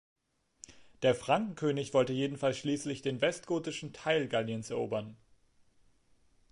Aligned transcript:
Der 1.03 1.13
Frankenkönig 1.13 1.93
wollte 1.93 2.11
jedenfalls 2.11 2.57
schließlich 2.57 3.03
den 3.03 3.21
westgotischen 3.21 3.93
Teil 3.93 4.27
Galliens 4.27 4.71
erobern. 4.71 5.15